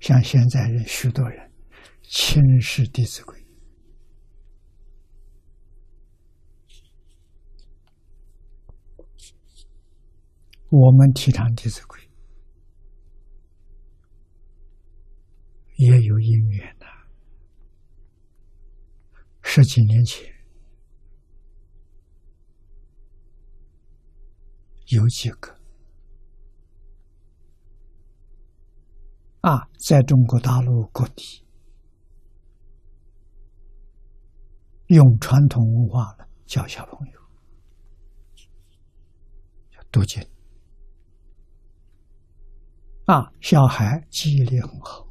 [0.00, 1.52] 像现在人许多人
[2.02, 3.36] 轻视《弟子规》，
[10.70, 12.00] 我们提倡《弟子规》
[15.76, 16.86] 也有因缘的。
[19.42, 20.32] 十几年前，
[24.88, 25.57] 有几个。
[29.40, 31.44] 啊，在中国大陆各地，
[34.88, 37.20] 用传统文化教小朋友
[39.92, 40.20] 读经。
[43.06, 45.08] 啊，小孩记忆力很好，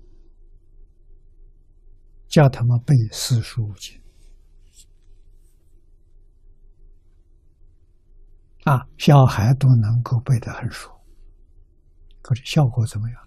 [2.27, 3.99] 叫他们背四书五经。
[8.66, 10.91] 啊，小孩都能够背得很熟，
[12.21, 13.27] 可是效果怎么样？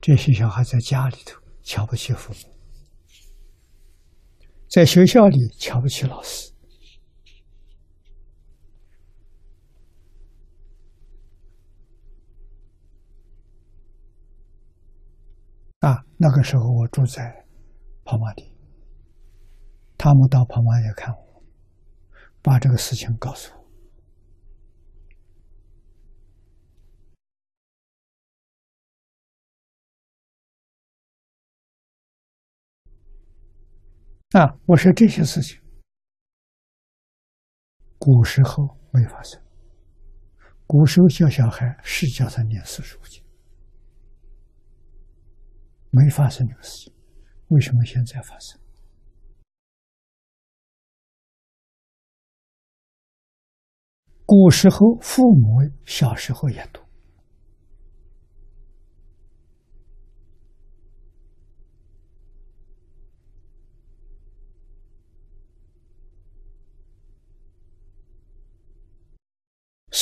[0.00, 2.54] 这些小孩在家里头瞧不起父母，
[4.68, 6.52] 在学校里瞧不起老师。
[15.80, 17.44] 啊，那个时候我住在
[18.04, 18.56] 跑马地，
[19.98, 21.42] 他们到跑马地看我，
[22.42, 23.55] 把这个事情告诉我。
[34.36, 34.54] 啊！
[34.66, 35.58] 我说这些事情，
[37.96, 39.42] 古时候没发生。
[40.66, 43.24] 古时候教小孩是教他念四书经，
[45.90, 46.94] 没发生这个事情。
[47.48, 48.60] 为什么现在发生？
[54.26, 56.85] 古时候父母小时候也读。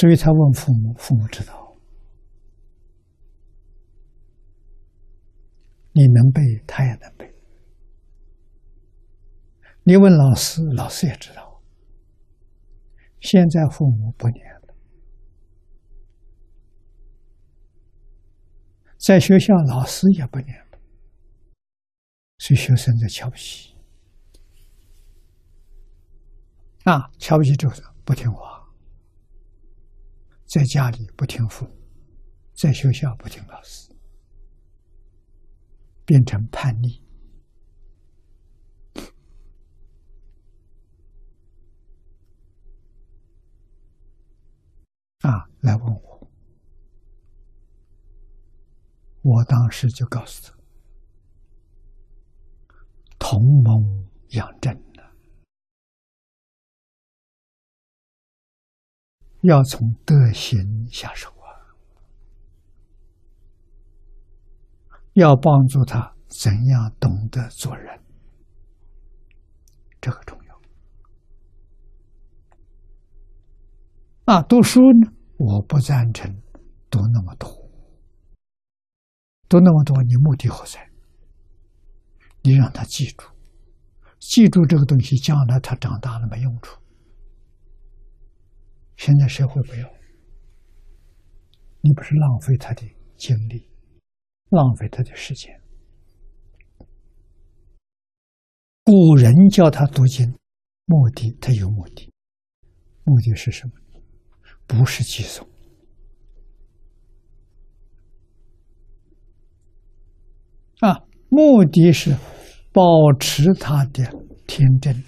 [0.04, 1.78] 所以他问父母，父母知道。
[5.92, 7.34] 你能背，他也能背。
[9.84, 11.62] 你问老师，老师也知道。
[13.20, 14.74] 现在父母不念了，
[18.98, 20.78] 在学校老师也不念了，
[22.36, 23.74] 所以学生在瞧不起。
[26.82, 28.52] 啊，瞧不起就是不听话。
[30.46, 31.72] 在家里不听父母，
[32.54, 33.90] 在学校不听老师，
[36.04, 37.02] 变成叛逆
[45.20, 45.48] 啊！
[45.60, 46.30] 来问我，
[49.22, 50.58] 我当时就告诉他：
[53.18, 54.78] 同盟养正。
[59.44, 61.52] 要从德行下手啊！
[65.12, 68.00] 要帮助他怎样懂得做人，
[70.00, 70.58] 这个重要。
[74.24, 76.34] 啊，读书呢，我不赞成
[76.88, 77.46] 读那么多，
[79.46, 80.90] 读那么多，你目的何在？
[82.40, 83.26] 你让他记住，
[84.18, 86.80] 记住这个东西，将来他长大了没用处。
[88.96, 89.88] 现在社会不要，
[91.80, 92.82] 你不是浪费他的
[93.16, 93.68] 精力，
[94.50, 95.60] 浪费他的时间。
[98.84, 100.36] 古人教他读经，
[100.86, 102.12] 目的他有目的，
[103.04, 103.72] 目的是什么？
[104.66, 105.46] 不是记诵
[110.80, 112.16] 啊，目的是
[112.72, 112.82] 保
[113.18, 114.04] 持他的
[114.46, 115.02] 天真。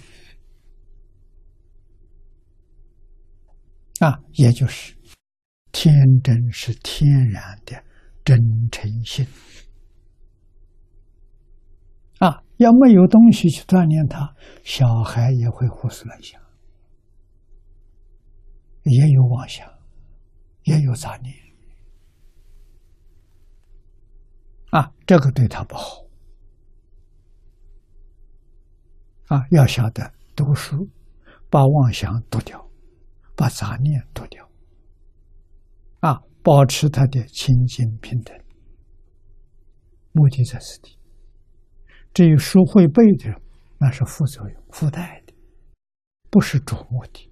[3.99, 4.95] 啊，也就是
[5.71, 5.93] 天
[6.23, 7.83] 真是天然的
[8.23, 8.37] 真
[8.71, 9.25] 诚心
[12.19, 12.43] 啊！
[12.57, 16.41] 要没有东西去锻炼他，小孩也会胡思乱想，
[18.83, 19.67] 也有妄想，
[20.63, 21.33] 也有杂念
[24.71, 24.91] 啊！
[25.05, 26.05] 这个对他不好
[29.27, 29.45] 啊！
[29.51, 30.89] 要晓得读书，
[31.49, 32.66] 把妄想读掉。
[33.37, 34.49] 把杂念脱掉，
[35.99, 38.35] 啊，保持他的清净平等，
[40.11, 40.97] 目的在此地。
[42.15, 43.39] 至于书会背的，
[43.77, 45.33] 那是副作用、附带的，
[46.31, 47.31] 不是主目的。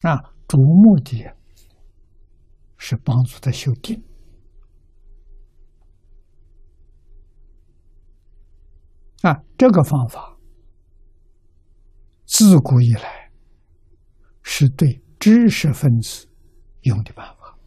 [0.00, 0.18] 啊，
[0.48, 1.30] 主目的
[2.76, 4.02] 是帮助他修定。
[9.22, 10.36] 啊，这个方法
[12.26, 13.21] 自古以来
[14.62, 16.28] 是对知识分子
[16.82, 17.58] 用的办法。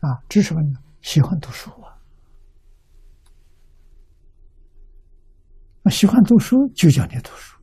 [0.00, 1.96] 啊，知识分子喜欢读书啊，
[5.82, 7.58] 那喜欢读书就叫你读书，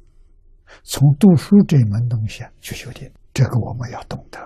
[0.83, 4.39] 从读书这门东西去修炼，这个我们要懂得。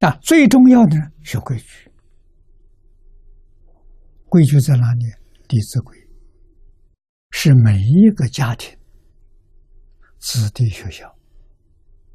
[0.00, 1.90] 啊，最重要的学规矩，
[4.30, 5.04] 规矩在哪里？
[5.50, 5.98] 《弟子规》
[7.30, 8.78] 是每一个家庭
[10.20, 11.12] 子弟学校，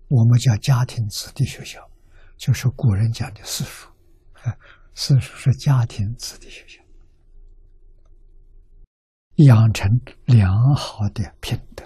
[0.08, 1.86] 我们叫家庭子弟学校，
[2.38, 3.90] 就是古人讲的私塾，
[4.94, 6.82] 私塾是家庭子弟学校，
[9.44, 9.90] 养成
[10.24, 11.84] 良好的品德。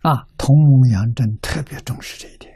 [0.00, 2.55] 啊，同盟杨震特别重视这一点。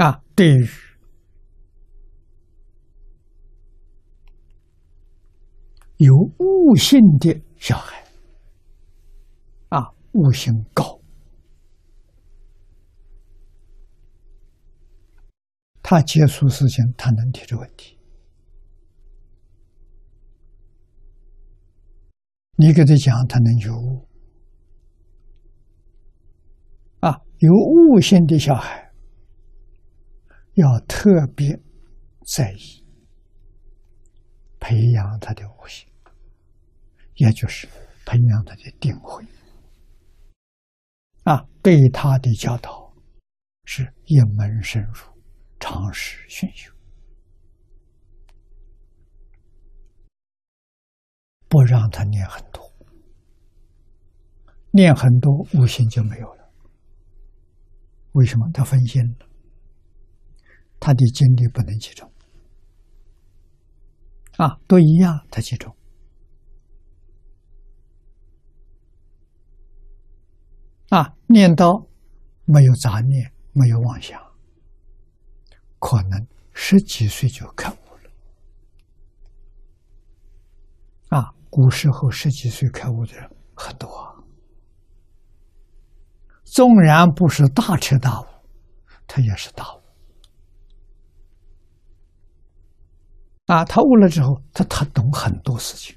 [0.00, 0.66] 啊，对于
[5.98, 8.02] 有悟性的小孩，
[9.68, 10.98] 啊，悟性高。
[15.82, 17.98] 他接触事情，他能提出问题。
[22.56, 24.08] 你给他讲，他能有悟。
[27.00, 28.89] 啊，有悟性的小孩
[30.60, 31.58] 要特别
[32.26, 32.84] 在意
[34.58, 35.88] 培养他的悟性，
[37.14, 37.66] 也就是
[38.06, 39.24] 培养他的定慧。
[41.24, 42.94] 啊，对他的教导
[43.64, 45.10] 是一门深入。
[45.62, 46.72] 尝试熏修，
[51.48, 52.64] 不让他念很多，
[54.70, 56.50] 念很多悟性就没有了。
[58.12, 58.50] 为什么？
[58.54, 59.26] 他分心了，
[60.80, 62.10] 他的精力不能集中。
[64.38, 65.76] 啊，都一样，他集中。
[70.88, 71.86] 啊，念叨
[72.46, 74.20] 没有杂念，没有妄想。
[75.78, 78.10] 可能十几岁就开悟了，
[81.08, 83.88] 啊，古时候十几岁开悟的人很多，
[86.44, 88.26] 纵然不是大彻大悟，
[89.06, 89.79] 他也是大悟。
[93.50, 95.96] 啊，他悟了之后，他他懂很多事情，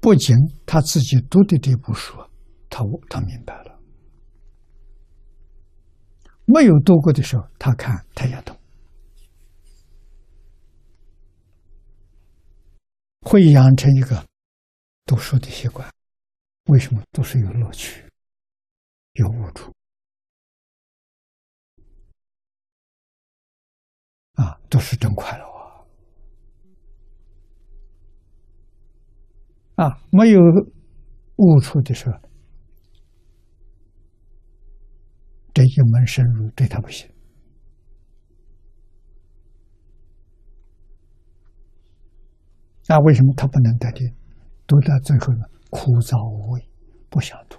[0.00, 0.36] 不仅
[0.66, 2.16] 他自己读的这部书，
[2.68, 3.78] 他他明白了。
[6.44, 8.56] 没有读过的时候，他看他也懂，
[13.20, 14.26] 会养成一个
[15.04, 15.88] 读书的习惯。
[16.64, 18.02] 为什么读书有乐趣，
[19.12, 19.72] 有悟处？
[24.36, 25.44] 啊，读书真快乐
[29.76, 29.84] 啊！
[29.86, 30.40] 啊，没有
[31.36, 32.16] 悟出的时候。
[35.52, 37.10] 这一门深入对他不行，
[42.86, 44.14] 那为什么他不能得定？
[44.66, 46.68] 读到最后呢，枯燥无味，
[47.08, 47.58] 不想读。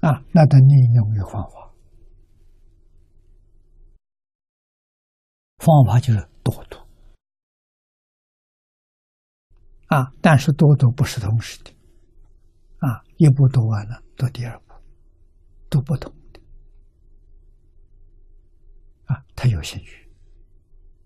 [0.00, 1.71] 啊，那得另用一个方法，
[5.64, 6.76] 方法就是多读。
[9.86, 11.70] 啊，但是多读不是同时的。
[12.78, 14.74] 啊，一步读完了，读第二步，
[15.70, 16.40] 读不同的。
[19.04, 20.10] 啊，他有兴趣，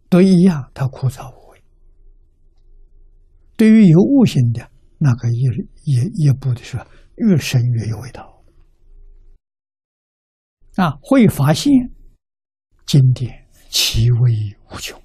[0.08, 1.62] 都一样，他枯燥无味。
[3.58, 5.42] 对于有悟性的那个一
[5.84, 6.86] 一一步的时候，
[7.16, 8.42] 越深越有味道。
[10.76, 11.70] 啊，会发现
[12.86, 13.45] 经典
[13.78, 14.98] 其威无穷。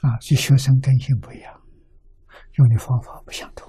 [0.00, 1.60] 啊，这学生根性不一样。
[2.54, 3.68] 用的方法不相同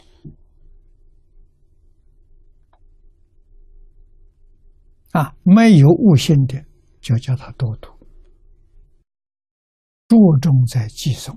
[5.14, 5.36] 啊！
[5.42, 6.64] 没有悟性的，
[7.02, 7.90] 就叫他多读，
[10.08, 11.36] 注重在记诵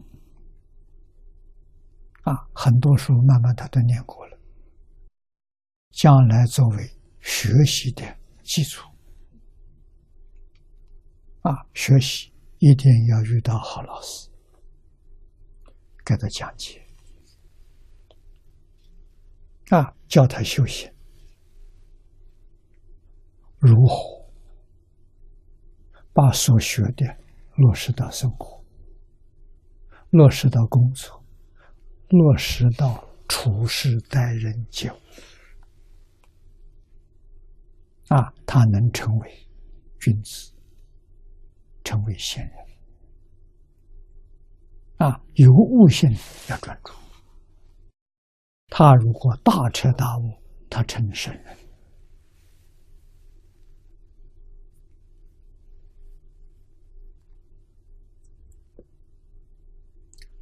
[2.25, 2.47] 啊。
[2.55, 4.39] 很多书慢慢他都念过了，
[5.93, 6.87] 将来作为
[7.21, 8.05] 学习的
[8.43, 8.90] 基础
[11.43, 11.67] 啊。
[11.75, 14.29] 学习一定要遇到好老师，
[16.05, 16.87] 给他讲解。
[19.71, 20.93] 啊，教他修行，
[23.59, 24.21] 如何？
[26.13, 27.07] 把所学的
[27.55, 28.65] 落实到生活，
[30.11, 31.25] 落实到工作，
[32.09, 34.97] 落实到处事待人接物，
[38.09, 39.49] 啊，他能成为
[40.01, 40.53] 君子，
[41.91, 42.55] 成为仙人。
[44.99, 46.09] 啊，有悟性
[46.49, 46.93] 要专注。
[48.69, 51.57] 他如果大彻大悟，他成圣人。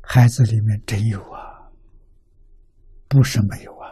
[0.02, 1.71] 孩子里面真有啊，
[3.09, 3.88] 不是没有啊。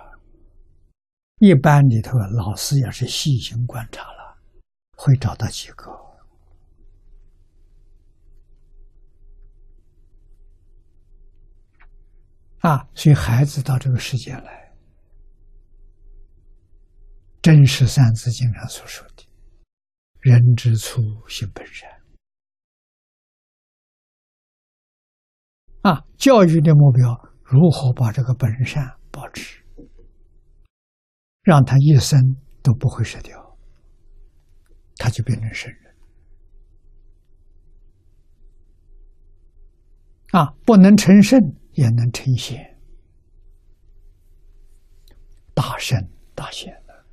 [1.39, 4.37] 一般里头，老师也是细心观察了，
[4.95, 6.06] 会找到几个
[12.61, 12.89] 啊。
[12.95, 14.73] 所以孩子到这个世界来，
[17.43, 19.25] 真是《三字经》上所说的
[20.21, 21.89] “人之初，性本善”。
[25.83, 29.65] 啊，教育的目标如何把这个本善保持，
[31.43, 32.21] 让他一生
[32.61, 33.57] 都不会失掉，
[34.97, 35.95] 他就变成圣人。
[40.33, 41.39] 啊，不能成圣
[41.77, 42.79] 也能成仙，
[45.55, 47.05] 大圣大贤的，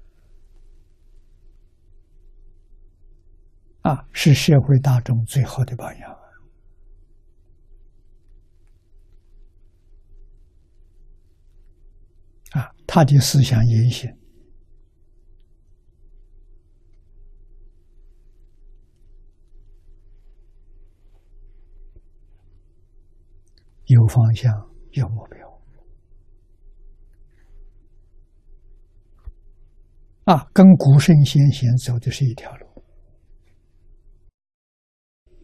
[3.81, 6.17] 啊，是社会大众最好的榜样。
[12.51, 14.17] 啊，他的思想言行
[23.93, 24.51] 有方向、
[24.93, 25.47] 有目标
[30.23, 32.83] 啊，跟古圣先贤走的是一条路。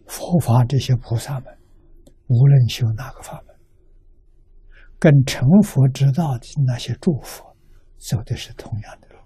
[0.08, 1.60] 佛法这些菩萨们，
[2.28, 3.56] 无论修哪个法门。
[4.98, 7.56] 跟成佛之道的那些诸佛
[7.98, 9.20] 走的是同样的路，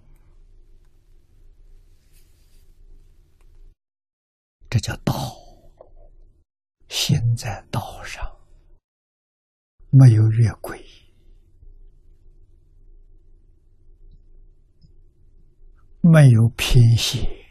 [4.70, 5.14] 这叫道。
[6.90, 8.24] 心在道上，
[9.96, 10.84] 没有越轨，
[16.02, 17.43] 没有偏斜。